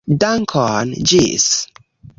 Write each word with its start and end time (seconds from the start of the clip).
Dankon, 0.21 0.95
ĝis! 1.13 1.49